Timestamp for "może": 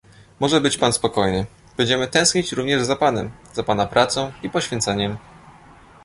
0.39-0.61